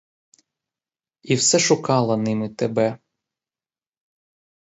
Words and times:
І 1.23 1.35
все 1.35 1.59
шукала 1.59 2.17
ними 2.17 2.49
тебе. 2.49 2.97